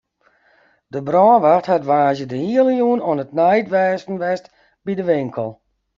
[0.93, 4.45] De brânwacht hat woansdei de hiele jûn oan it neidwêsten west
[4.83, 5.49] by de winkel.